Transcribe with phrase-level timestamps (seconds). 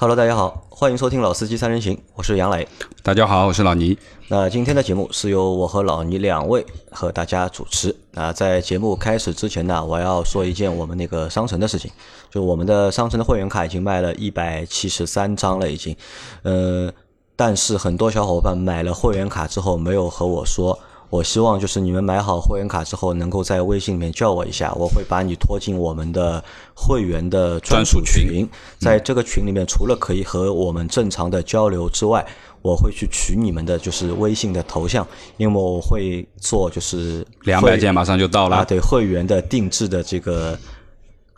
[0.00, 2.68] Hello，大家好，欢迎收听《老司机三人行》，我是杨磊。
[3.02, 3.98] 大家好，我是老倪。
[4.28, 7.92] 那今天的节目是由我和老倪两位和大家主持。
[8.12, 11.90] 那在节目开始之前呢，我要说一件我们那个商城的事情，
[12.30, 15.96] 就我们的商城的会员卡已经卖了一百七十三张了，已经。
[16.44, 16.88] 呃，
[17.34, 20.78] 但是很多小伙伴买了会员卡之后没有和我说。
[21.10, 26.42] 我希望就是你们买好会员卡之后，能够在微信里面叫我一下，我会把你拖进我们的
[26.74, 28.46] 会员的专属群。
[28.78, 32.26] 在这个群里面，除了可以和我们正常的交流之外，
[32.62, 40.58] 我会去取你们的就是微信的头像，因为我会做就是两百件马上就到了，对会员的定制的这个。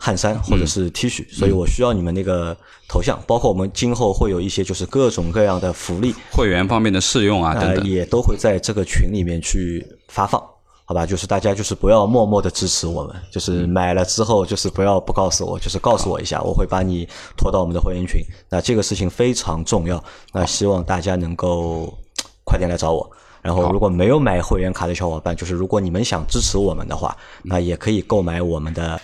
[0.03, 2.57] 汗衫或者是 T 恤，所以我需要你们那个
[2.89, 10.41] 头像，包括我们今后会有一些就是各种各样的福利，会员方面的试用啊等等，也都会在这个群里面去发放，
[10.85, 11.05] 好吧？
[11.05, 17.07] 就是大家就是不要默默的支持我们，就是买了之后就是不要不告诉我，就是告诉我一下，我会把你
[17.37, 18.19] 拖到我们的会员群。
[18.49, 21.95] 那这个事情非常重要，那希望大家能够
[22.43, 23.07] 快点来找我。
[23.43, 28.99] 然后如果没有买会员卡的小伙伴，就是如果你们想支持我们的话，那也可以购买我们的。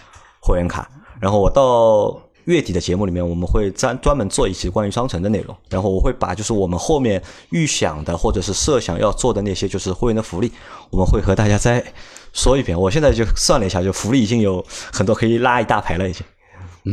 [0.47, 0.87] 会员卡，
[1.19, 10.49] 然后我到月底的节目里面，我们会专专门做一期关于商城的内容，然后我会把就是我们后面预想的或者是设想要做的那些就是会员的福利，
[10.89, 11.83] 我们会和大家再
[12.31, 12.79] 说一遍。
[12.79, 16.25] 我现在就算了一下，就福利已经有很多可以拉一大排了，已经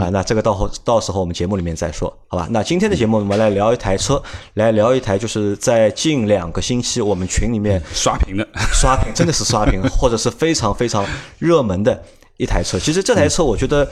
[0.01, 0.09] 啊。
[0.11, 2.49] 那这个到后到时候我们节目里面再说，好吧？
[2.51, 4.21] 那今天的节目我们来聊一台车，
[4.55, 11.07] 来聊一台就是在近两个星期我们群里面刷屏的，刷屏真的是刷屏，或者是非常非常
[11.39, 12.03] 热门的。
[12.37, 13.89] 一台车，其实这台车我觉得，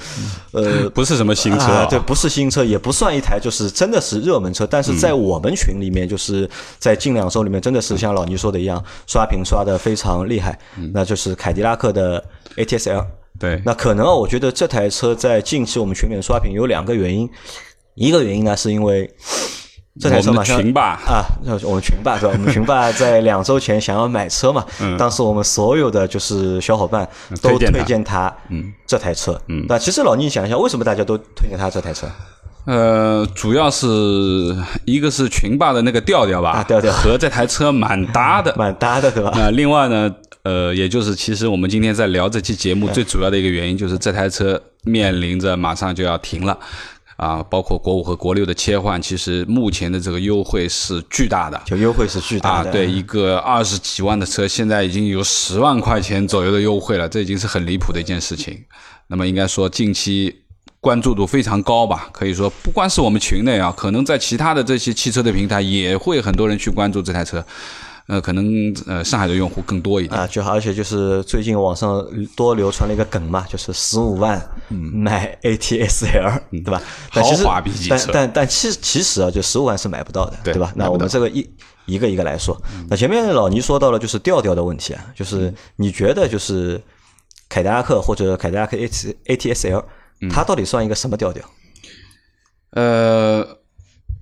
[0.51, 4.67] 呃， 不是什么新车，对，不是新车，也不算一台，就是真的是热门车。
[4.67, 6.49] 但是在我们群里面，就是
[6.79, 10.59] 在近两周里面，真的是像老倪说的一样，刷屏刷的非常厉害。
[10.93, 12.23] 那就是凯迪拉克的
[12.57, 13.07] ATS L。
[13.39, 17.29] 对，那可能我觉得这台车在近期我们群里面刷屏有两个原因，
[17.95, 19.09] 一个原因呢是因为。
[20.01, 21.25] 这台车马上群霸啊，
[21.65, 22.33] 我们群霸是吧？
[22.33, 24.65] 我们群霸在 两周前想要买车嘛，
[24.99, 27.07] 当时我们所有的就是小伙伴
[27.43, 32.07] 都推荐他，嗯，这台车，嗯，那其实老倪想一下，为什么大家都推荐他这台车？
[32.65, 33.87] 呃，主要是
[34.87, 39.33] 一个是群霸的那个调调吧，调调和这台车蛮搭的， 蛮搭的，对吧？
[39.35, 40.11] 那另外呢，
[40.45, 46.57] 呃，也就是其实我们今天在聊这期节目最主要的一个原因，就是这台车面临着马上就要停了。
[47.23, 52.71] 啊，包括国五和国六的切换，其实目前的这个优惠是巨大的，就优惠是巨大的。
[52.71, 58.61] 啊，对，一个二十几万的车，现在已经有十万块钱左右的优惠了，这已经是很离谱的一件事情。
[59.07, 60.35] 那么应该说近期
[60.81, 62.09] 关注度非常高吧？
[62.13, 67.45] 可以说不光是我们群内啊，可能在其他的这些汽车的平台也会很多人去关注这台车。
[68.09, 72.05] 呃，可能呃，上海的用户更多一点啊，就而且就是最近网上
[72.37, 76.83] 多流传了一个梗嘛，就是十五万买 ATS-L，对吧？
[77.11, 80.73] 豪华 B 级车，但但但其其实啊，就十五万是买不到的，对吧？
[80.75, 81.49] 那我们这个一
[81.87, 82.61] 一个一个来说，
[82.91, 86.81] 那前面老倪说到了就是调调的问题啊，就是你觉得就是
[87.49, 89.85] 凯迪拉克或者凯迪拉克 ATS-L，
[90.29, 91.45] 它到底算一个什么调调？
[92.71, 93.62] 呃。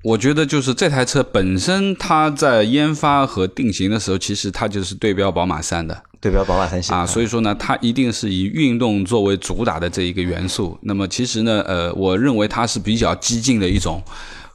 [0.02, 10.78] 我觉得就是这台车本身，它在研发和定型的时候，其实它就是对标宝马三的，对标宝马三系啊，所以说呢，它一定是以运动作为主打的这一个元素。
[10.82, 14.02] 那么其实呢，呃，我认为它是比较激进的一种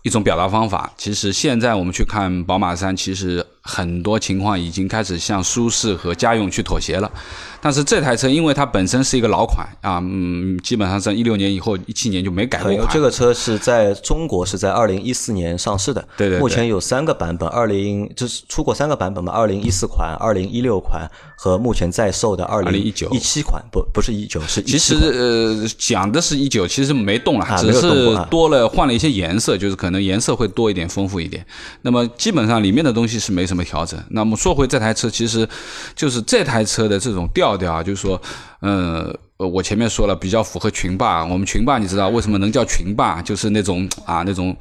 [0.02, 0.92] 一种表达方法。
[0.98, 7.12] 其实现在我们去看宝马三，其实很多情况已经开始向舒适和家用去妥协了。
[7.60, 12.88] 但是这台车，因为它本身是一个老款啊，嗯，基本上在一六年以后，一七年就没改过款。
[12.92, 16.38] 这个车是在中国是在二零一四年上市的，对对。
[16.38, 24.62] 目前有三个版本，二零就是出过三个版本嘛，二零一四款、二零一六款和目前在售的二零一九一七款，不不是一九是。
[24.62, 27.82] 其实呃讲的是一九，其实没动了，只是
[28.30, 31.44] 多了换了一些颜色，就是可能颜色会多一点、丰富一点。
[31.82, 34.00] 那么基本上里面的东西是没什么调整。
[34.10, 35.48] 那么说回这台车，其实
[35.96, 37.56] 就是这台车的这种调。
[37.56, 38.22] 调啊，就是说，
[38.60, 41.24] 呃，我前面说了，比较符合群霸。
[41.24, 43.22] 我们群霸，你知道为什么能叫群霸？
[43.22, 44.56] 就是那种啊，那种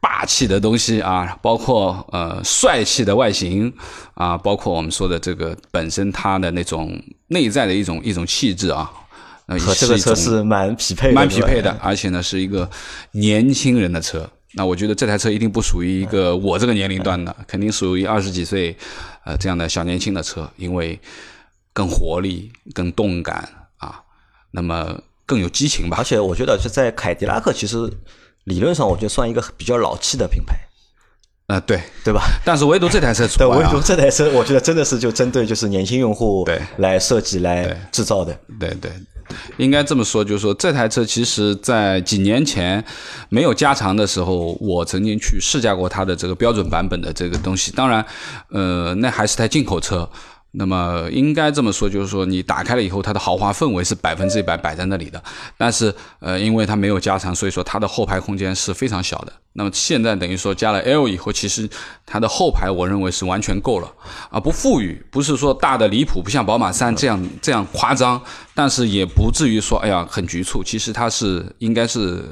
[0.00, 3.72] 霸气的东西啊，包括呃帅气的外形
[4.14, 8.90] 啊，包括我们说的这个本身它的那种内在的一种一种气质啊，
[9.46, 11.74] 和这个车是蛮匹配，蛮匹配的。
[11.80, 12.68] 而且呢，是一个
[13.12, 14.28] 年轻人的车。
[14.56, 18.76] 那我觉得这台车一定不属于一个我这个年龄段的，肯定属于二十几岁
[19.24, 20.98] 呃这样的小年轻的车，因为。
[21.78, 24.00] 更活力、更动感啊，
[24.52, 25.98] 那么更有激情吧。
[25.98, 27.76] 而且我觉得是在凯迪拉克，其实
[28.44, 30.56] 理论上我觉得算一个比较老气的品牌。
[31.48, 32.22] 呃，对对吧？
[32.46, 38.34] 但是唯独这台车， 对，唯独这台车，我觉得真的是就针对就是年轻用户对来设计来制造的。
[38.58, 38.90] 对对。
[39.56, 42.84] 应该这么说，就是说这台车其实在几年前
[43.28, 47.72] 没有加长的时候，我曾经去试驾过它的这个标准版本的这个东西。
[47.72, 48.04] 当然，
[48.50, 50.08] 呃，那还是台进口车。
[50.58, 55.22] 那么应该这么说，就是说你打开了以后，它的豪华氛围是百分之一百摆在那里的。
[55.58, 59.32] 但是，呃，因为它没有加长，所以说它的后排空间是非常小的。
[59.52, 61.68] 那么现在等于说加了 L 以后，其实
[62.06, 63.92] 它的后排我认为是完全够了
[64.30, 68.18] 啊，不富裕，不是说大的离谱，不像宝马三这样这样夸张，
[68.54, 70.64] 但是也不至于说哎呀很局促。
[70.64, 72.24] 其实它是应该是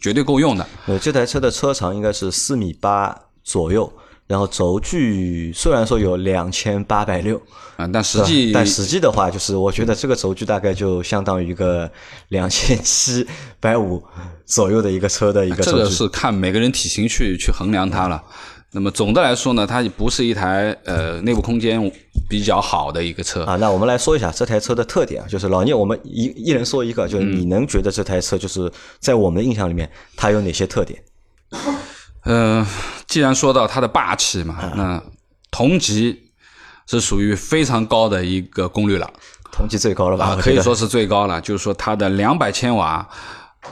[0.00, 0.64] 绝对够用的。
[0.86, 3.92] 呃，这台车的车长应该是四米八左右。
[4.26, 7.40] 然后轴距虽然说有两千八百六
[7.76, 11.90] 啊，但实际但实际的话，就是我觉得这个轴距大概就相当于一个
[12.28, 13.26] 两千七
[13.60, 14.02] 百五
[14.46, 15.62] 左右的一个车的一个。
[15.62, 18.22] 这个是看每个人体型去去衡量它了。
[18.76, 21.92] 那么总的来说呢，它不是一台呃内部空间
[22.28, 23.54] 比较好的一个车啊。
[23.56, 31.00] 那我们来说一下这台车的特点啊，就是老聂，我们一一人说一个，就是你能觉得这台车就是在我们的印象里面它有哪些特点？
[31.50, 31.76] 嗯，
[33.06, 35.02] 既然说到它的霸气嘛，那
[35.50, 36.30] 同级
[36.86, 39.10] 是属于非常高的一个功率了，
[39.52, 40.36] 同级最高了吧？
[40.40, 41.40] 可以说是最高了。
[41.40, 43.06] 就是说它的两百千瓦、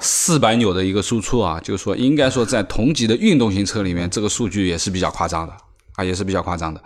[0.01, 5.53] 四百扭的一个输出啊，就是说应该说在同级的运动型车里面，这个数据也是比较夸张的
[5.97, 6.83] 啊，也是比较夸张的。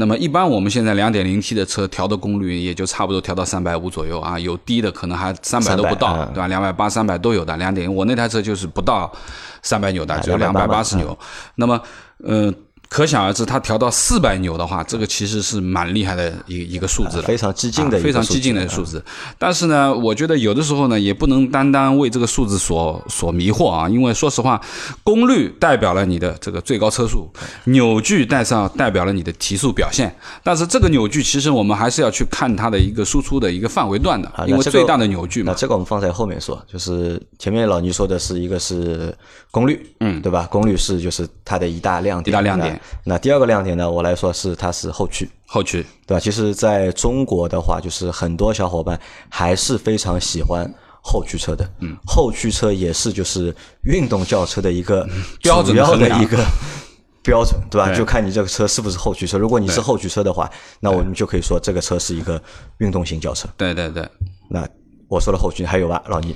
[0.00, 6.48] 那么一般我们现在两点零 T 的车调的功率也就差不多调到三百五左右啊，有低的可能还三百都不到，对吧？
[6.48, 7.54] 两百八、三百都有的。
[7.58, 9.12] 两点，我那台车就是不到
[9.60, 11.16] 三百牛的，只有两百八十牛。
[11.56, 11.78] 那么，
[12.24, 12.54] 嗯。
[12.90, 19.00] 可想而知，它调到四百牛的话，这个其实是蛮厉害的一一个数字了，非常激进的，非常激进的数字。
[19.38, 24.60] 但是呢，我觉得有的时候呢，也不能单单为这个数字所所迷惑啊，因为说实话，
[25.04, 27.30] 功率代表了你的这个最高车速，
[27.66, 30.12] 扭矩带上代表了你的提速表现。
[30.42, 35.52] 但是这个扭矩其实我们还是要去看它的一个输出的一个范围段的，因为最大的扭矩嘛。
[35.52, 39.16] 那这个我们放在后面说，就是前面老倪说的是一个是
[39.52, 40.48] 功率，嗯，对吧？
[40.50, 42.79] 功率是就是它的一大亮点，一大亮点。
[43.04, 43.90] 那第二个亮点呢？
[43.90, 46.20] 我来说是它是后驱，后驱，对吧？
[46.20, 50.72] 其实在中国的话，就是很多小伙伴还是非常喜欢
[51.02, 51.68] 后驱车的。
[51.80, 55.08] 嗯，后驱车也是就是运动轿车的一个
[55.42, 56.44] 标准的一个
[57.22, 57.92] 标准，对吧？
[57.94, 59.36] 就看你这个车是不是后驱车。
[59.36, 60.50] 如果你是后驱车的话，
[60.80, 62.42] 那我们就可以说这个车是一个
[62.78, 63.48] 运动型轿车。
[63.56, 64.08] 对对对。
[64.48, 64.66] 那
[65.08, 66.34] 我说了后驱，还有吧，老倪？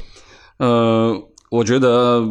[0.59, 1.15] 呃，
[1.51, 2.23] 我觉得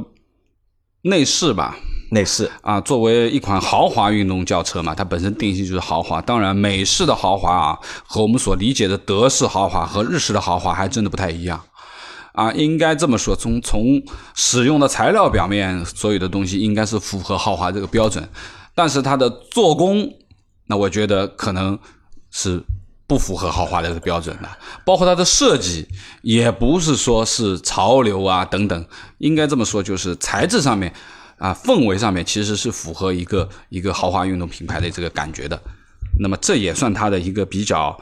[1.02, 1.76] 内饰吧。
[2.14, 6.22] 内饰啊，作为一款豪华运动轿车嘛，它本身定性就是豪华。
[6.22, 11.60] 当然，美式的豪华啊，和我们所理解的德式豪华和日式的豪华还真的不太一样
[12.34, 12.52] 啊。
[12.54, 14.02] 应该这么说，从从
[14.36, 18.30] 使用的材料表面，所有的东西应该是符合豪华这个标准。
[18.76, 20.08] 但是它的做工，
[20.68, 21.78] 那我觉得可能
[22.30, 22.64] 是
[23.08, 24.48] 不符合豪华这个标准的。
[24.86, 25.88] 包括它的设计，
[26.22, 28.86] 也不是说是潮流啊等等。
[29.18, 30.94] 应该这么说，就是材质上面。
[31.44, 35.62] 啊，氛围上面其实是符合一个一个豪华运动品牌的这个感觉的，
[36.18, 38.00] 那么这也算它的一个比较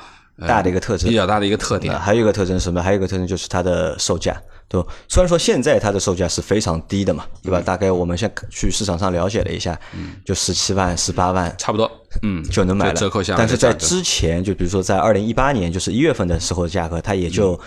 [0.48, 2.00] 大的一个特征，比较大的一个特点。
[2.00, 2.84] 还有一个特征是什么？
[2.84, 7.60] 还有一个特征就是它的售价，对虽然说现在它的售价是非常低的嘛，对吧？
[7.66, 9.76] 大概我们先去市场上了解了一下，
[10.24, 11.90] 就十七万、十八万，差不多，
[12.22, 12.94] 嗯，就能买了。
[12.94, 17.60] 折扣下，但是在之前，就比如说在二零一八年，就是一月份的时候的价格，它也就。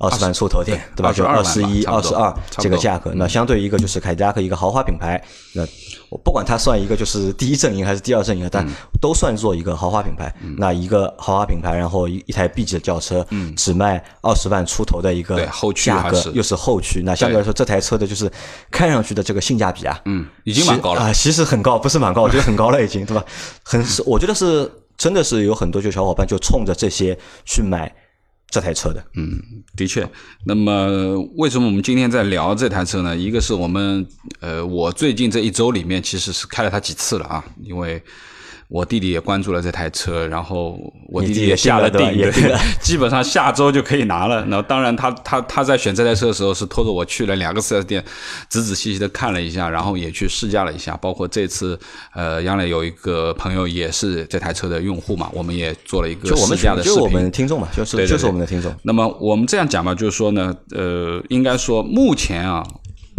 [0.00, 1.12] 二十万出头点，对吧？
[1.12, 5.62] 就二十一、二十二这个价格，那相对一个就是凯迪拉克一个豪华品牌，那
[6.08, 8.66] 我不管它算一个就是第一阵营还是第二阵营，但
[8.98, 10.34] 都算作一个豪华品牌。
[10.56, 13.24] 那一个豪华品牌，然后一一台 B 级的轿车，
[13.54, 18.30] 只卖二十万出头的一个价格，又是后驱，那相对来说这台车的就是
[18.70, 23.22] 看上去的这个性价比啊，嗯，已经蛮高了啊，其实很高，不是蛮高，我觉得很高了已经，对吧？
[23.62, 27.92] 很， 我觉得是真的是有很多就小伙伴就冲着这些去买。
[28.50, 29.40] 这台车的，嗯，
[29.76, 30.08] 的确。
[30.44, 33.16] 那么，为什么我们今天在聊这台车呢？
[33.16, 34.06] 一个是我们，
[34.40, 38.02] 呃，我最近这一周里面其实是开了它几次了啊，因为。
[38.70, 42.30] 我弟弟也关注了这台车，然后我弟弟也下了定，
[42.80, 44.44] 基本上下周就可以拿了。
[44.46, 48.04] 那当然，他他他在选这台车的时候是拖着我去了两个四 S 店，
[48.48, 50.96] 仔仔细细的看了一下，然后也去试驾了一下。
[50.98, 51.76] 包括这次，
[52.14, 56.96] 呃，杨磊有一个朋友也是这台车的用户嘛，我们也做了一个试驾的视频。
[56.96, 58.72] 就我们听众嘛，就是就是我们的听众。
[58.84, 62.64] 那么我们这样讲吧，就是说呢，呃，应该说目前啊，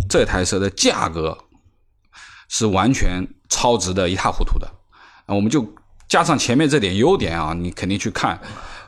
[0.10, 1.38] 这台车的价格
[2.48, 4.66] 是完全超值的一塌糊涂的。
[5.36, 5.66] 我们就
[6.08, 8.40] 加上前面这点优点啊，你肯定去看，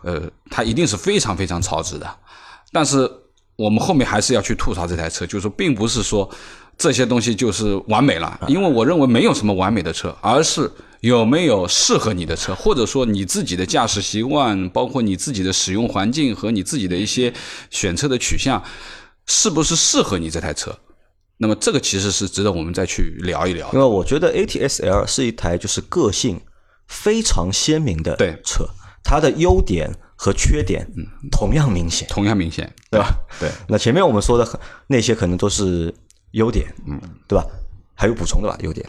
[0.02, 2.18] 呃，它一定是非常非常超值的。
[2.72, 3.10] 但是
[3.56, 6.30] 我们后面还是要去吐槽这台车，就是说，并不是说
[6.78, 10.70] 这些东西就是完美了，因为我认为没有什么完美的车，而是
[11.02, 17.32] 有没有适合你的车，或者说你自己的驾驶习惯，包括你自己的使用环境和你自己的一些
[17.70, 18.62] 选车的取向，
[19.28, 20.76] 是不是适合你这台车？
[21.44, 23.70] 那么这个其实是值得我们再去聊一聊。
[23.74, 26.40] 因为我觉得 A T S L 是一台就是个性
[26.88, 28.66] 非常鲜明的车，
[29.04, 30.88] 它的优点和缺点
[31.30, 33.14] 同样明显，同样明显，对吧？
[33.42, 33.52] 对。
[33.68, 35.94] 那前面我们说的那些可能都是
[36.32, 36.98] 优点，嗯，
[37.28, 37.46] 对吧？
[37.94, 38.58] 还有补充的吧？
[38.62, 38.88] 优点？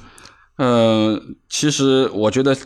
[0.59, 2.57] 呃，其实我觉得。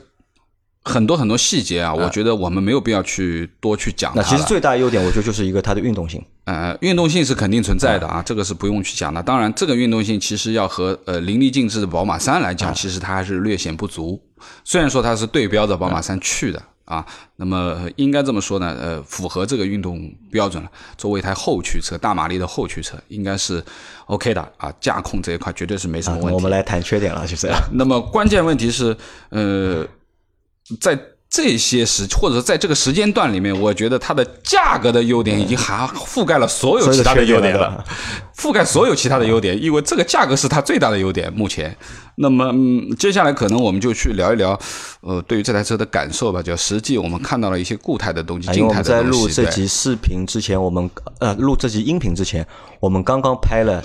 [0.89, 4.13] 很多很多细节啊，我觉得我们没有必要去多去讲。
[4.17, 6.21] 那其实最大优点，我觉得就是一个它的运动性。
[6.45, 9.23] 呃，运动性是肯定存在的啊，这个是不用去讲的。
[9.23, 14.19] 当然，这个运动性其实要和呃淋漓尽致的宝马三来讲，其实它还是略显不足。
[14.65, 17.05] 虽然说它是对标着宝马三去的啊，
[17.37, 20.71] 那么应该这么说呢，呃，符合这个运动标准了。
[20.97, 23.63] 作为一台后驱车，大马力的后驱车，应该是
[24.07, 24.73] OK 的啊。
[24.81, 26.33] 驾控这一块绝对是没什么问题。
[26.33, 27.47] 我们来谈缺点了，就是。
[27.73, 28.97] 那么关键问题是，
[29.29, 29.87] 呃。
[30.81, 30.99] 在
[31.31, 37.85] 这些时，或者说在这个时间段里面，我觉得它的价格的优点已经还覆盖了所有其他的优点了，
[38.35, 41.31] 覆盖所有其他的优点，因为这个价格是它最大的优点。
[41.31, 41.77] 目前，
[42.17, 44.59] 那么嗯，接下来可能我们就去聊一聊，
[45.03, 46.43] 呃，对于这台车的感受吧。
[46.43, 49.13] 就实际我们看到了一些固态的东西，静态的东西。
[49.13, 52.47] 在录这集视频之前，我们呃录这集音频之前，
[52.81, 53.85] 我们刚刚拍了。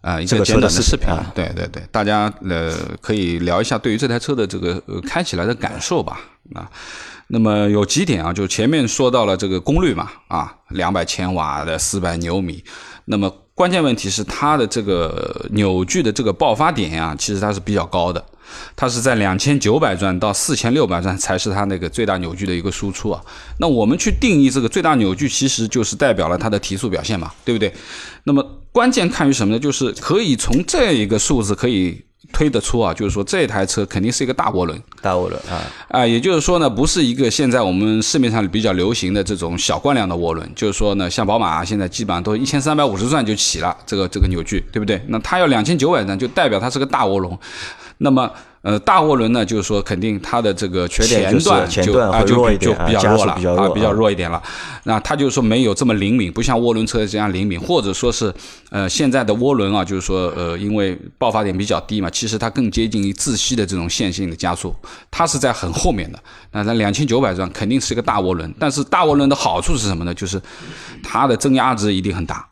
[0.00, 6.20] 啊，一个简短的视频，对对对，大家呃可以聊一下对于这台车的这个开起来的感受吧。
[6.54, 6.68] 啊，
[7.28, 12.64] 那么有几点啊，就前面说到了这个功率嘛，啊，两百千瓦的四百牛米，
[13.04, 18.24] 那么关键问题是它的这个扭矩的这个爆发点呀，其实它是比较高的。
[18.74, 23.22] 它是在两千九百转到四千六百转才是它那个最大扭矩的一个输出啊。
[23.60, 27.72] 那我们去定义这个最大扭矩，其实就是代表了它的提速表现嘛，对不对？
[28.24, 29.58] 那么关键看于什么呢？
[29.58, 45.02] 就是可以从这一个数字可以推得出啊，就是说这台车肯定是一个大涡轮，大涡轮啊啊，也就是说呢，不是一个现在我们市面上比较流行的这种小惯量的涡轮，就是说呢，像宝马现在基本上都一千三百五十转就起了这个这个扭矩，对不对？
[45.08, 47.36] 那它要两千九百转，就代表它是个大涡轮。
[47.98, 48.30] 那么，
[48.62, 54.42] 呃，大涡轮呢，就是说，肯定它的这个前段就啊就就比较弱了啊，比较弱一点了。
[54.84, 58.30] 那它就是说没有这么灵敏，不像涡轮车这样灵敏，或者说是
[58.68, 64.74] 呃现在的涡轮啊，就是说呃因为爆发点比较低嘛，其实它更接近于自吸的这种线性的加速，
[65.10, 66.18] 它是在很后面的。
[66.52, 70.12] 那在两千九百转肯定是一个大涡轮，但是大涡轮的好处是什么呢？
[70.12, 70.38] 就是
[71.02, 72.46] 它的增压值一定很大。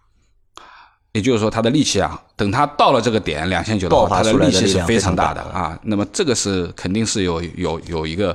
[1.18, 5.76] 也就是说，它的力气啊，等它到了这个点两千九的话，它的力气是非常大的啊。
[5.82, 8.32] 那么这个是肯定是有有有一个，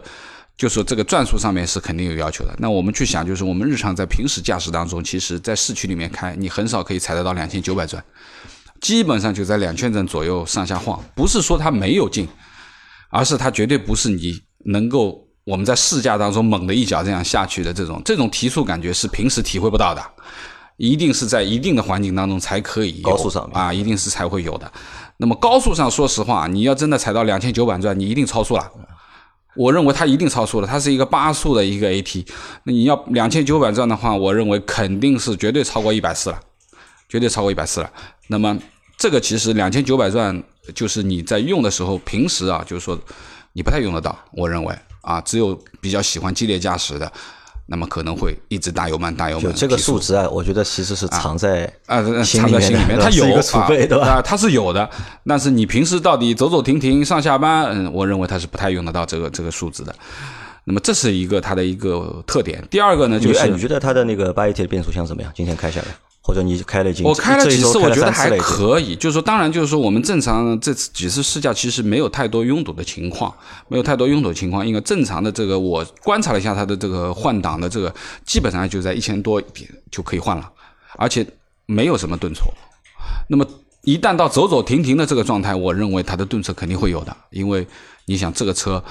[0.58, 2.54] 就是说这个转速上面是肯定有要求的。
[2.58, 8.04] 那我们去想，就是我们日常在平时驾驶当中，其实在市区里面开，你很少可以踩得到两千九百转，
[8.82, 11.02] 基本上就在两千转左右上下晃。
[11.16, 12.28] 不是说它没有劲，
[13.10, 20.02] 而是它绝对不是你能够我们在试驾当中猛的一脚这样下去的这种这种提速感觉是平时体会不到的。
[20.84, 24.70] 一定是在一定的环境当中才可以高速上啊，一定是才会有的。
[25.16, 28.70] 那么高速上，说实话，你要真的踩到两千九百转，你一定超速了。
[29.56, 32.28] 我认为它一定超速了，它是一个八速的一个 AT。
[32.66, 36.40] 那你要两千九百转的话，我认为肯定是绝对超过一百四了，
[37.08, 37.90] 绝对超过一百四了。
[38.28, 38.60] 那么
[38.98, 40.44] 这个其实两千九百转，
[40.76, 43.00] 就是你在用的时候，平时啊，就是说
[43.54, 44.14] 你不太用得到。
[44.34, 47.10] 我认为啊，只有比较喜欢激烈驾驶的。
[47.66, 54.22] 那么可能会一直大油门大油门，这个数值啊，我觉得其实是藏在啊藏在心里面，它 有一个储备对吧？
[54.22, 54.90] 它是有的，
[55.26, 59.96] 但是你平时到底走走停停上下班，嗯，我认为它是不太用得到这个这个数值的。
[60.66, 62.64] 那么这是一个它的一个特点。
[62.70, 65.32] 第二个呢，就是你觉得它的那个八 AT 的变速箱怎么样？
[65.36, 65.88] 今天开下来？
[66.26, 67.04] 或者你开了几？
[67.04, 68.96] 我开了几次，我觉得还可以。
[68.96, 73.32] 就是说，当然，就是说，我们正常这次几次试驾，其实没有太多拥堵的情况，
[73.68, 74.66] 没有太多拥堵情况。
[74.66, 77.94] 因为正常的这个，我观察了一下它的这个换挡的这个，
[78.26, 80.50] 基本上就在一千多一点就可以换了，
[80.98, 81.28] 而且
[81.66, 82.46] 没有什么顿挫。
[83.28, 83.46] 那么
[83.82, 87.68] 一旦到走走停停的这个状态，我认为它的顿挫肯定会有的，因为
[88.06, 88.82] 你想这个车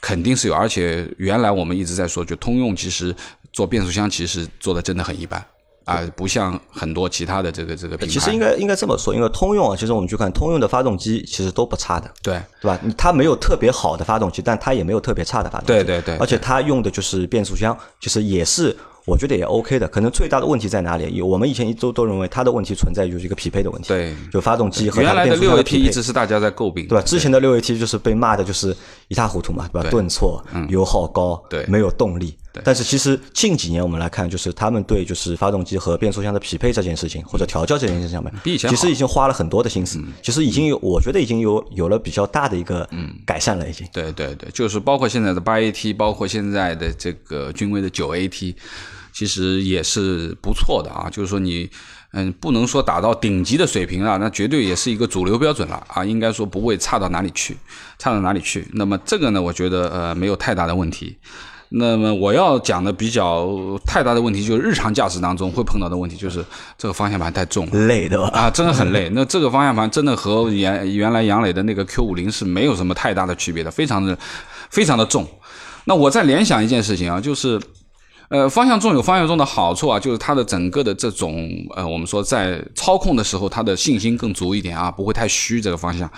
[0.00, 3.12] 肯定是有，而且原来我们一直在说，就通用其实
[3.52, 5.44] 做变速箱其实做的真的很一般。
[5.86, 8.12] 啊，不像很多其他的这个这个品牌。
[8.12, 12.10] 其实应该应该这么说，因为通用啊，其实我们去看通用的发动机，其实都不差的。
[12.22, 12.78] 对，对吧？
[12.98, 15.72] 它没有特别好的发动机，但它也没有特别差的发动机。
[15.72, 16.16] 对对对。
[16.16, 19.86] 而且它用的就是变速箱，其实也是我觉得也 OK 的。
[19.86, 21.22] 可能最大的问题在哪里？
[21.22, 23.86] 我们以前一周都认为它的问题存在就是一个匹配的问题。
[23.86, 24.12] 对。
[24.32, 27.02] 就发动机和原来的六 AT 一直是大家在诟病，对吧？
[27.02, 28.76] 之前的六 AT 就是被骂的就是
[29.06, 29.88] 一塌糊涂嘛，对吧？
[29.88, 32.36] 顿挫、油耗高、对，没有动力。
[32.64, 40.02] 但是其实近几年我们来看，就是他们对就是发动机和变速箱的匹配这件事情，或者调教这件事情上面，其实已经花了很多的心思。
[40.22, 43.86] 其实已经有，我觉得已经有有了比较大的一个嗯改善了，已经。
[43.92, 48.54] 对对对，就是包括现在的八 AT，包括现在的这个君威的九 AT，
[49.12, 51.08] 其实也是不错的啊。
[51.10, 51.68] 就是说你。
[52.12, 57.54] 嗯，不能说达到顶级的水平了，那绝对也是一个主流标准了啊，应该说不会差到哪里去，
[57.98, 58.66] 差到哪里去。
[58.72, 61.18] 那么这个呢，我觉得呃没有太大的问题。
[61.70, 63.48] 那么我要讲的比较
[63.86, 66.44] 太大的问题，就是日常驾驶当中会碰到的问题，就是
[66.78, 69.10] 这个方向盘太重，累的啊，真的很累。
[69.12, 74.16] 那这个方向盘真的和原原来杨磊的那个 Q 五零是没有什么太大的区别的，非常的
[74.70, 75.26] 非常的重。
[75.84, 77.60] 那我再联想一件事情啊，就是。
[78.28, 86.10] 呃，方向重有方向重的好处啊，就是它的整个的这种呃，我们说在操控的时候，它的信心更足一点啊，不会太虚这个方向。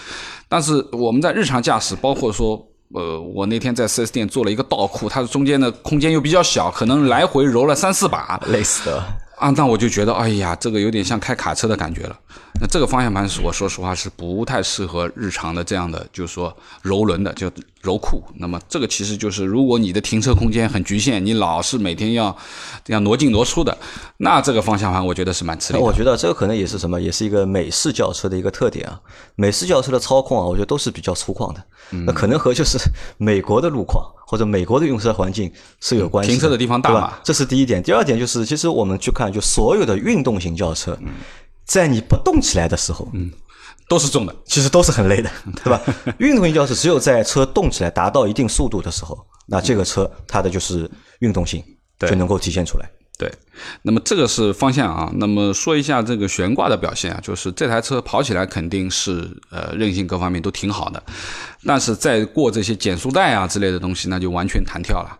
[0.49, 9.04] 但是我们在日常驾驶，包括说，呃，我那天在 4S 店做了一个倒库，它中间的空间又比较小，可能来回揉了三四把，累死了。
[9.37, 12.18] 啊，那我就觉得，哎呀，这个有点像开卡车的感觉了。
[12.61, 17.49] 那这个方向盘是我说实话是不太适合日常的这样的，就是说柔轮的，就
[17.83, 18.21] 柔库。
[18.35, 22.37] 那么这个其实就是，如果你的停车空间很局限，你老是每天要
[22.85, 23.78] 这样挪进挪出的，
[24.16, 25.78] 那这个方向盘我觉得是蛮吃力。
[25.78, 29.00] 我觉得这个可能也是什么，也是一个美式轿车的一个特点啊。
[29.37, 31.62] 美式轿车的操控啊，我觉得都是比较粗犷的。
[32.04, 32.76] 那可能和就是
[33.18, 36.33] 美国的路况或者美国的用车环境是有关系。
[36.33, 37.14] 停车的地方大嘛？
[37.23, 37.80] 这是第一点。
[37.80, 40.99] 第二点就是，其实我们去看，就所有的运动型轿车。
[41.68, 43.30] 在你不动起来的时候，嗯，
[43.88, 45.30] 都是重的，其实都是很累的，
[45.62, 45.80] 对吧？
[46.18, 51.62] 运动型轿车只有在车动起来达到一定速度的时候，那这个车它的就是运动性
[52.00, 52.90] 就能够体现出来。
[53.18, 53.28] 对，
[53.82, 55.12] 那么这个是方向啊。
[55.16, 61.02] 那么说一下这个悬挂的表现啊，就是这台车跑起来肯定是呃韧性各方面都挺好的，
[61.66, 65.18] 但是在过这些减速带啊之类的东西，那就完全弹跳了。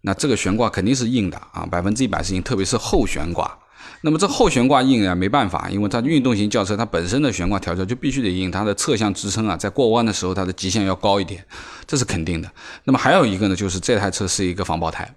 [0.00, 3.56] 那这个悬挂肯定是硬的啊，百分之一百是硬，特别是后悬挂。
[4.06, 11.44] 那么这后悬挂硬啊，没办法，因为它运动型轿车它本身的悬挂调教就必须得硬，它的侧向支撑啊，在过弯的时候它的极限要高一点，
[11.88, 12.48] 这是肯定的。
[12.84, 15.12] 那么还有一个呢，就是这台车是一个防爆胎，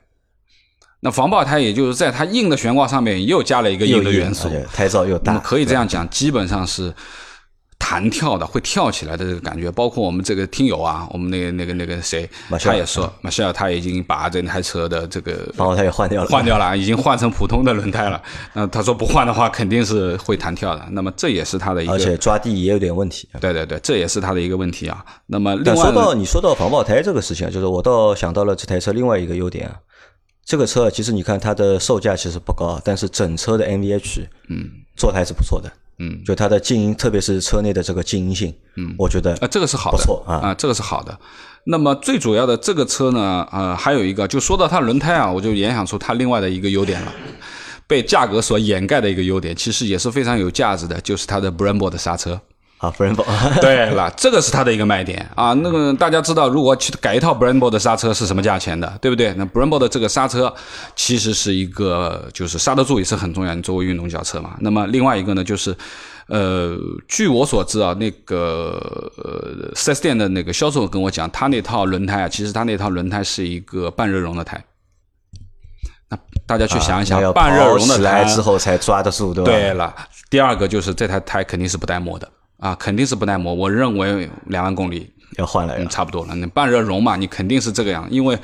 [1.02, 6.92] 那防爆胎也就是在它硬的悬挂上面又加了一个硬的元素，胎噪又大，可以这样讲，基本上是。
[7.80, 12.30] 弹跳的会跳起来的这个感觉，包括我们这个听友啊，我们那个那个那个谁，
[12.62, 18.22] 他也说，马歇尔他已经把这台车的这个防爆胎也换掉了，换掉了，已经换成普通的轮胎了。
[18.54, 20.86] 那他说不换的话，肯定是会弹跳的。
[20.92, 23.28] 那么这也是他的一个，而且抓地也有点问题。
[23.40, 25.04] 对对对，这也是他的一个问题啊。
[25.26, 29.76] 那么另外说到你说到防爆胎这个事情，就是我倒想到了这台车另外一个优点啊。
[30.46, 35.68] 这个车其实你看它的售价其实不高，但是整车的 NVH 嗯做的还是不错的。
[35.70, 35.72] 嗯，
[36.26, 41.18] 就它的静音，特别是车内的这个静音性，嗯，我觉得啊，这个是好的，不错啊，啊，这个是好的。
[41.66, 47.14] 那么最主要的这个车呢，呃，还有一个，就说到它轮胎啊，我就联想出它另外的一个优点了，
[47.86, 52.40] 被价格所掩盖的一个优点，其实也是非常有价值的，就是它的 Brembo 的刹车。
[52.80, 53.24] 啊，Brembo，
[53.62, 55.54] 对了，这个是它的一个卖点啊。
[55.54, 59.34] 那个大家知道，如果去改一套 Brembo 的刹车是什么价钱的，对不对？
[59.36, 60.54] 那 Brembo 的这个刹车
[60.96, 63.54] 其实是一个，就是刹得住也是很重要。
[63.54, 65.76] 你作为运动轿车嘛，那么另外一个呢，就是。
[66.32, 68.80] 呃，据我所知啊，那个
[69.18, 74.64] 呃四 S 店的那个销售跟我讲，他那套轮胎啊，其实他那套轮胎是一个半热熔的胎。
[76.08, 76.16] 那
[76.46, 79.50] 大家去想一想，半热熔的胎之后才抓得住，对吧？
[79.50, 79.96] 对了，
[80.30, 83.54] 第二个就是这台胎肯定是不带膜的啊，肯定是不耐磨。
[83.54, 86.36] 我认为两万公里要换了，差不多了。
[86.36, 88.38] 那半热熔嘛，你肯定是这个样，因为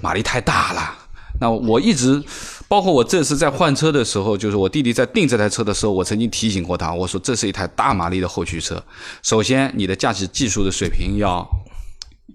[0.00, 0.94] 马力太大了。
[1.40, 2.22] 那我一直。
[2.68, 8.84] 包括我这次在换车的时候，就是我弟弟在订这台车的时候，我曾经提醒过他，我说这是一台大马力的后驱车。
[9.22, 11.48] 首先，你的驾驶技术的水平要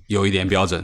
[0.07, 0.83] 有一点标准。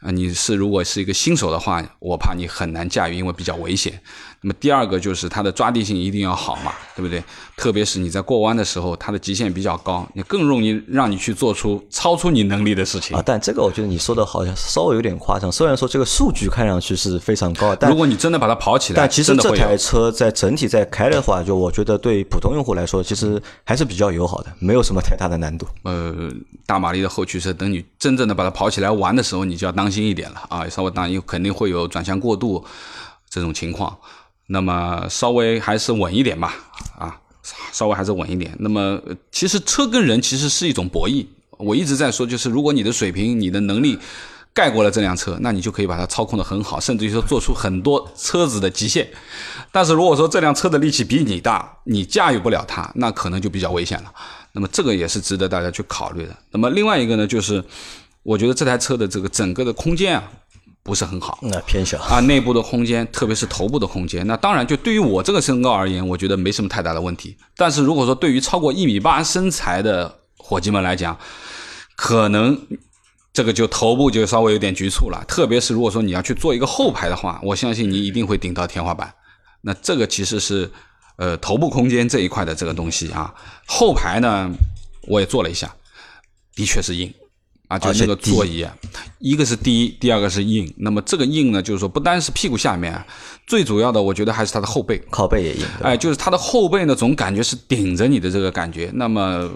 [0.00, 4.02] 啊，你是如果是一个新手的话，我怕你很难驾驭，因为比较危险。
[4.40, 7.22] 那么第二个就是它的抓地性一定要好嘛，对不对？
[7.56, 13.22] 特别是你在过弯的时候，它的极限比较高，你更容易让你去做出超出你能力的事情啊。
[13.26, 15.50] 但这个我觉得你说的好像稍微有点夸张。
[15.50, 25.66] 虽然说这个数据看上去是非常高，但如果你真的把它跑起来，但其实这台车在整体在开的话，就我觉得对普通用户来说，其实还是比较友好的，没有什么太大的难度。
[25.82, 26.30] 呃，
[26.64, 32.64] 大马力的后驱车，等你真正的把它跑起来玩的时候，你就要当心一点了啊，稍微当心，肯定会有转向过度
[33.28, 33.98] 这种情况。
[34.48, 36.54] 那么稍微还是稳一点吧，
[36.98, 37.20] 啊，
[37.70, 38.56] 稍微还是稳一点。
[38.58, 41.26] 那么其实车跟人其实是一种博弈。
[41.58, 43.98] 我一直在说，就是如果你的水平、你的能力
[44.54, 49.06] 盖过了这辆车，那你就可以把它操控的很好，甚至于说做出很多车子的极限。
[49.70, 54.12] 但是如果说这辆车的力气比你大，你驾驭不了它，那可能就比较危险了。
[54.52, 56.34] 那么这个也是值得大家去考虑的。
[56.52, 57.62] 那么另外一个呢，就是
[58.22, 60.24] 我觉得这台车的这个整个的空间啊。
[60.88, 67.36] 不是很好，那偏小啊，内部的空间，特别是头部的空间，那当然就对于我这个身高而言，我觉得没什么太大的问题。
[67.54, 71.18] 但是如果说对于超过一米八身材的伙计们来讲，
[71.94, 72.58] 可能
[73.34, 75.22] 这个就头部就稍微有点局促了。
[75.28, 79.12] 特别是如果说你要去做一个后排的话，我相信你一定会顶到天花板。
[79.60, 80.70] 那这个其实是
[81.16, 83.34] 呃头部空间这一块的这个东西啊，
[83.66, 84.48] 后排呢
[85.02, 85.70] 我也做了一下，
[86.54, 87.12] 的确是硬。
[87.68, 88.66] 啊，就是那个座椅，
[89.18, 90.72] 一个是低，第二个是硬。
[90.78, 93.04] 那么这个硬呢，就是说不单是屁股下面，
[93.46, 95.66] 最主要的我觉得还是它的后背，靠背也硬。
[95.82, 98.90] 哎，就是它的后背呢，总感觉是顶着你的这个感觉。
[98.94, 99.46] 那么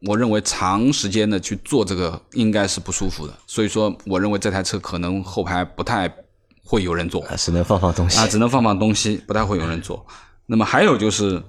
[0.00, 3.32] 我认为长时间的去坐这个应该是不舒服的。
[3.46, 6.12] 所以说，我认为这台车可能后排不太
[6.64, 10.04] 会有人坐，只能放放东西啊，只能放放东西，不太会有人坐。
[10.46, 11.40] 那么还有就是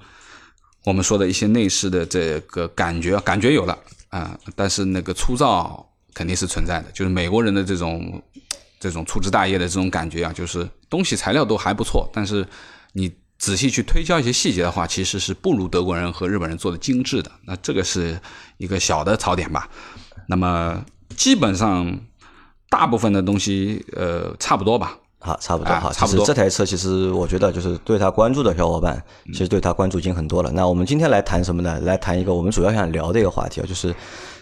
[0.85, 3.75] 我们说的一些内饰的这个感觉，感觉有了
[4.09, 5.87] 啊，但是那个粗糙。
[6.13, 8.21] 肯定是存在的，就是美国人的这种
[8.79, 12.45] 这种粗枝大叶的这种感觉啊，就是东西材料都还不错，但是
[12.93, 17.31] 你仔细去推敲一些细节的话，其实是不如德国人和日本人做的精致的。
[17.45, 18.19] 那这个是
[18.57, 19.69] 一个小的槽点吧。
[20.27, 20.83] 那么
[21.15, 21.99] 基本上
[22.69, 24.97] 大部分的东西呃差不多吧。
[25.19, 26.25] 好，差不多好，差不多。
[26.25, 30.51] 这台车其实我觉得就是对它关注的小伙伴，其实对它关注已经很多了。
[30.51, 31.79] 那我们今天来谈什么呢？
[31.81, 33.95] 来谈一个我们主要想聊的一个话题啊，就是。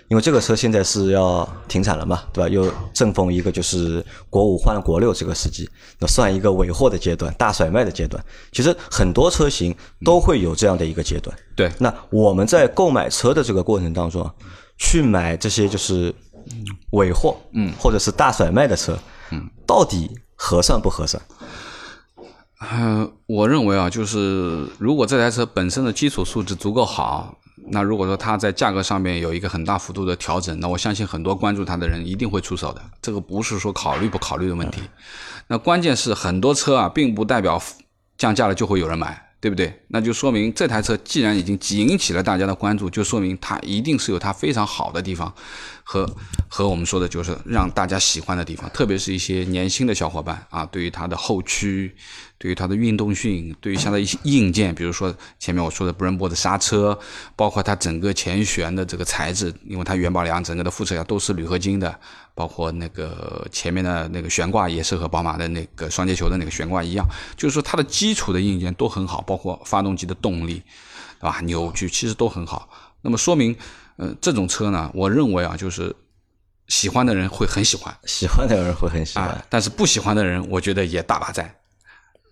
[0.09, 2.49] 因为这个车现在是要停产了嘛，对吧？
[2.49, 5.69] 又正逢一个就是国五换国六这个时机，
[5.99, 8.23] 那算一个尾货的阶段，大甩卖的阶段。
[8.51, 11.37] 其实很多车型都会有这样的一个阶段。
[11.55, 11.71] 对。
[11.77, 14.29] 那我们在购买车的这个过程当中，
[14.79, 16.13] 去买这些就是
[16.91, 18.97] 尾货，嗯，或者是大甩卖的车，
[19.29, 21.21] 嗯，到底合算不合算？
[21.39, 21.47] 嗯，
[23.25, 27.35] 我认为啊，就是如果这台车本身的基础素质足够好。
[27.71, 32.81] 那如果说它在价格上面有一个很大幅度的调整，那我相信很多关注它的人一定会出手的。
[32.99, 34.81] 这个不是说考虑不考虑的问题，
[35.47, 37.61] 那关键是很多车啊，并不代表
[38.17, 39.83] 降价了就会有人买，对不对？
[39.89, 45.31] 那就说明这台车既然已经引起了大家的关注，就说明它一定是有它非常好的地方，
[45.83, 46.09] 和
[46.47, 51.95] 和我们说的就是让大家喜欢的地方，特别是一些年轻的小伙伴啊，对于它的后驱。
[52.39, 56.97] 对于它的运动性，对于像的一些硬件，比如说前面我说的 Brembo 的刹车，
[57.35, 61.99] 包括它整个前悬的这个材质，因为它元宝梁整个的副车架都是铝合金的，
[62.33, 70.63] 包括那个前面的那个悬挂也是和宝马的那个双节球的那个悬挂一样，就是说它的基础的硬件都很好，包括发动机的动力，
[71.19, 71.41] 对吧？
[71.41, 72.69] 扭矩其实都很好。
[73.01, 73.53] 那么说明，
[73.97, 75.93] 呃，这种车呢，我认为啊，就是
[76.69, 81.58] 喜欢的人会很喜欢，喜欢的人会很喜欢，但是不喜欢的人，我觉得也大把在。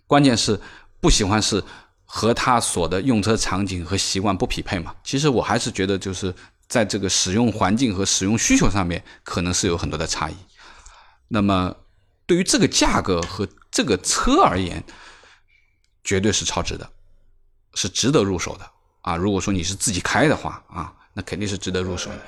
[0.08, 0.60] 关键是
[1.00, 1.64] 不喜欢是
[2.06, 4.96] 和他所的用车场景和习惯不匹配嘛？
[5.04, 6.34] 其实我还是觉得就是
[6.68, 10.36] 在这个使用环境和使用需求上面可能是有很多的差异。
[11.28, 11.76] 那么
[12.26, 14.84] 对于这个价格和这个车而言，
[16.04, 16.90] 绝对是超值的，
[17.74, 18.66] 是值得入手的
[19.02, 19.18] 啊！
[19.18, 22.20] 如果说你是自己开的话啊，那肯定是值得入手的。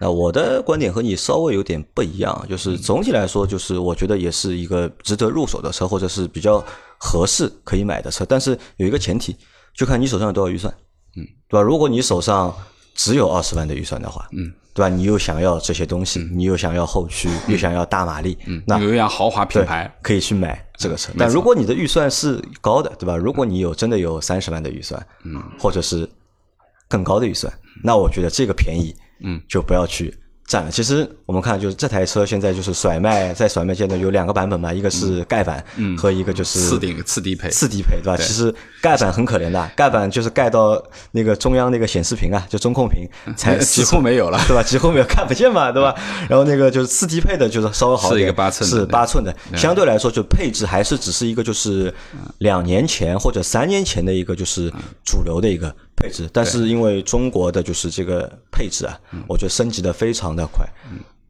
[0.00, 6.64] 那我的观点和你稍微有点不一样，就是总体来说，就是我觉得也是一个值得入手的车，或者是比较
[6.98, 8.24] 合适可以买的车。
[8.24, 9.36] 但是有一个前提，
[9.74, 10.72] 就看你手上有多少预算，
[11.16, 11.62] 嗯，对吧？
[11.62, 12.54] 如果你手上
[12.94, 14.88] 只有二十万的预算的话，嗯，对吧？
[14.88, 21.12] 你又想要这些东西，你又想要后驱，又想要大马力，嗯，那有一辆豪华品牌可以去买这个车。
[21.16, 23.16] 但如果你的预算是高的，对吧？
[23.16, 26.08] 如果你有真的有三十万的预算，嗯，或者是
[26.88, 28.94] 更高的预算，那我觉得这个便宜。
[29.20, 30.16] 嗯，就不要去
[30.48, 30.70] 占了。
[30.70, 38.16] 其实我们看，就是这台车现在就是甩卖，在甩卖阶段有两个版本嘛，一个是盖板，嗯，和一个就是次顶次低配，次低配，对吧？
[38.16, 40.82] 其实盖板很可怜的， 盖板就是盖到
[41.12, 43.06] 那个中央那个显示屏啊，就中控屏
[43.36, 44.62] 才 几乎没有了， 对吧？
[44.62, 45.94] 几乎没有看不见嘛，对吧？
[46.28, 51.92] 然后那个就是次低配的，就是稍微好一点，是八寸，是八寸的，相对来说就配置还是只是一个就是
[52.38, 54.72] 两年前或者三年前的一个就是
[55.04, 55.74] 主流的一个。
[55.98, 60.66] 配置，但是因为中国的就是这个配置啊，我觉得升级的非常的快。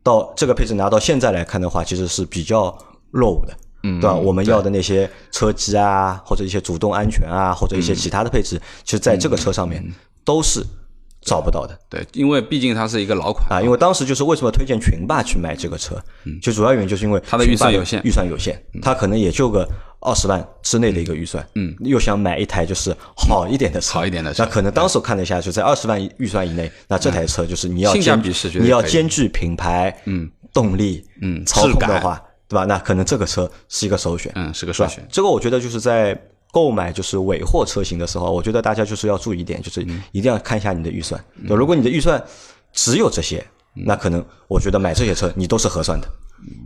[0.02, 2.76] 到这个配置拿到现在来看的话，其实是比较
[3.12, 4.14] 落伍的，对吧？
[4.14, 9.84] 我们要的那些车机啊，或者一些主动安全啊，或者一些其他的配置，其实在这个车上面
[10.24, 10.64] 都是。
[11.20, 13.62] 找不到的，对，因为毕竟它是一个老款啊。
[13.62, 16.38] 因为当时就是为什么推荐群霸去买这个车，嗯。
[16.40, 19.68] 就主要原因就是因为它的预算有限，预算有限，它可能也就个
[20.00, 28.22] 二十万之内的一个预算，嗯，又想买一台就是好一点的车，好一点的车，那可能当时看了一下，就在二十万预算以内，那这台车就是你要兼
[28.54, 32.64] 你要兼具品牌、嗯，动力、嗯，操控的话，对吧？
[32.64, 35.06] 那可能这个车是一个首选，嗯，是个首选。
[35.10, 36.18] 这个我觉得就是在。
[36.52, 41.22] 购买就是尾货车型的时候，我觉得大家就是要注意一点，就是一定要看一下你的预算。
[41.46, 42.22] 对，如果你的预算
[42.72, 46.08] 只有这些，那可能我觉得买这些车你都是合算的。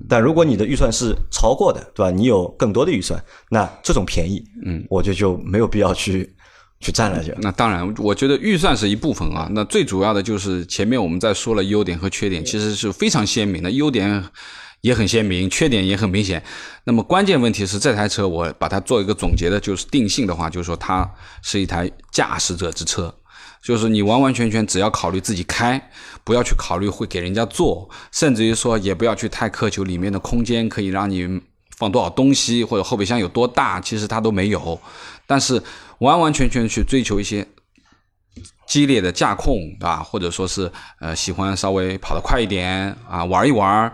[0.08, 2.10] 但如果你的预算是超过的，对吧？
[2.10, 6.30] 你有更多的预算，那这种便宜，嗯，我觉得就没有必要去
[6.78, 7.24] 去占了。
[7.24, 9.48] 就那当然，我觉得预算是一部分啊。
[9.52, 14.22] 那最主要的就是前面我们在说了优点和缺点，其实是非常鲜明的，优点
[14.82, 16.42] 也很鲜明，缺点也很明显。
[16.84, 21.08] 那么关键问题是这台车，我把它做一个总结的，就是定性的话，就是说它
[21.40, 23.14] 是一台驾驶者之车。
[23.62, 25.80] 就是你完完全全只要考虑自己开，
[26.24, 31.40] 不要去考虑会给人家坐，甚至于说也不要去太苛求里面的空间可以让你
[31.76, 34.80] 放多少东西或者后备箱有多大，其实它都没有。
[35.28, 35.62] 但是
[35.98, 37.46] 完完全全去追求一些
[38.66, 40.02] 激烈的驾控，对吧？
[40.02, 40.68] 或者说是
[40.98, 43.92] 呃喜欢稍微跑得快一点啊，玩一玩，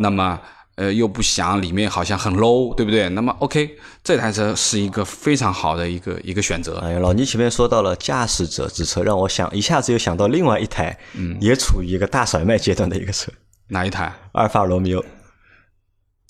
[0.00, 0.40] 那么。
[0.76, 3.08] 呃，又不想里面好像很 low，对不对？
[3.10, 6.78] 那么 OK，这台车是一个非常好的一个一个选择。
[6.78, 13.30] 哎呀，老倪前面说到了驾驶者之车，让我想一下子又想到另外一台，嗯，也处于一个大甩卖阶段的一个车，
[13.68, 14.12] 哪一台？
[14.32, 15.04] 阿尔法罗密欧。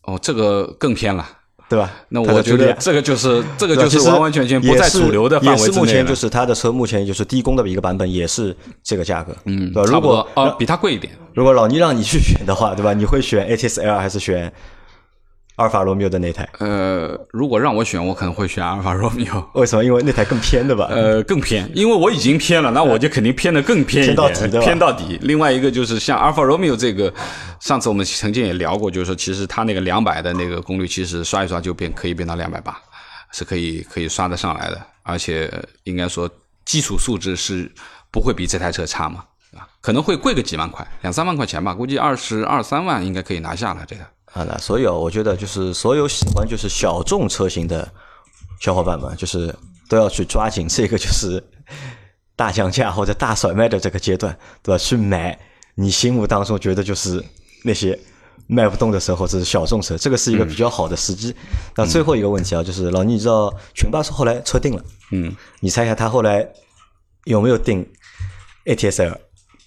[0.03, 1.27] 哦，这个更偏了。
[1.75, 1.91] 对吧？
[2.09, 5.79] 那我觉得这个就是这个就是完完全全不在主流的范围之内。
[5.79, 9.35] 目前就是它的车，目前就是低功的一个版本，也是这个价格。
[9.47, 9.83] 嗯，对。
[9.85, 11.13] 如果啊，比它贵一点。
[11.35, 12.93] 如果老倪让你去选的话，对吧？
[12.93, 14.53] 你会选 ATS L 还是选？
[15.57, 19.49] 阿尔法罗密欧的那台，呃，如果让我选，我可能会选阿尔法罗密欧。
[19.55, 19.85] 为什么？
[19.85, 20.89] 因为那台更偏的吧？
[20.91, 25.17] 呃，更偏，因为我已经偏了，那我就肯定偏的更偏一点，偏到底。
[25.23, 27.13] 另外一个就是像阿尔法罗密欧这个，
[27.61, 32.77] 上次我们曾经也聊过，就是说其实它那个两百的那个功率，其实刷一刷就变可以变到两百八，
[33.31, 35.49] 是可以可以刷得上来的，而且
[35.85, 36.29] 应该说
[36.65, 37.71] 基础素质是
[38.11, 39.23] 不会比这台车差嘛，
[39.57, 44.03] 啊，可能会贵个几万块，两三万块钱吧，估计二十二三万应该可以拿下了这个。
[44.35, 47.89] 啊，那所以我觉得就是所有喜欢就是小众车型的
[48.61, 49.55] 小伙伴们，就是
[49.89, 51.43] 都要去抓紧这个就是
[52.35, 54.79] 大降价或者大甩卖的这个阶段，对吧？
[54.79, 55.39] 去买
[55.77, 57.25] 你心目当中觉得就是
[57.63, 57.97] 那些
[58.49, 61.33] 卖不动的车或者是小众车，这个是一个比较好的时机。
[61.77, 66.45] 那最后一个问题啊，就是老倪，你知道群巴是后来车定了，嗯，你猜一下他后来
[67.25, 67.89] 有没有定
[68.65, 69.17] ATS-L？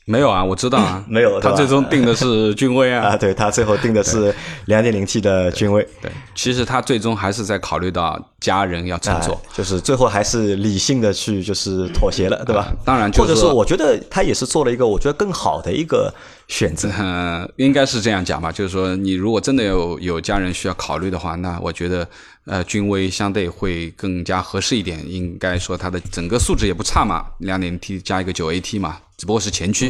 [0.09, 4.33] 没有啊，我知道啊， 没有，他最终定的是君威啊， 啊，对他最后定的是
[4.67, 12.73] 两点零 T 的君威，对，其实他最终还是在考虑到家人要乘坐，就是最后还是理性的去就是妥协了，对吧？
[12.85, 16.09] 当然，或者说我觉得他也是做了一个我觉得更好的一个
[16.47, 22.07] 选择，嗯， 应该是这样讲吧，就是说你如果真的有有家人需要考虑的话，那我觉得
[22.45, 28.99] 呃君威相对会更加合适一点，应该说它的整个素质也不差嘛，两点零 T 加一个九 AT 嘛。
[29.17, 29.89] 只不过是前驱，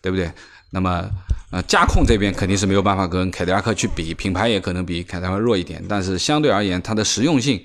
[0.00, 0.30] 对不对？
[0.70, 1.08] 那么，
[1.52, 7.64] 呃，驾控这边肯定是没有办法跟凯迪拉克去比，品牌也可能比凯迪拉克弱一点，但是相对而言，它的实用性，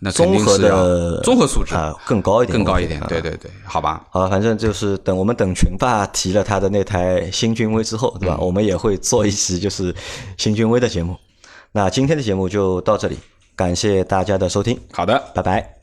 [0.00, 2.98] 那肯定是要综合素质啊更高一点，更高一点。
[3.06, 4.02] 对对对，好吧。
[4.10, 8.36] 好，反正就是等我们等群霸提了他的那台新君威之后，对吧？
[8.38, 9.94] 我们也会做一期就是
[10.38, 11.14] 新君威的节目。
[11.70, 13.18] 那今天的节目就到这里，
[13.54, 14.80] 感谢大家的收听。
[14.90, 15.77] 好的，拜拜。